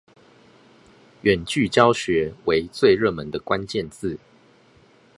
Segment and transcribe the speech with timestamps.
[1.21, 4.17] 遠距教學為最熱門的關鍵字